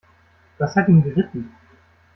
[0.57, 1.51] Was hat ihn geritten?